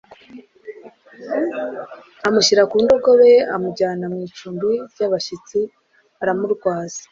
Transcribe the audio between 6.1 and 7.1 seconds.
aramurwaza”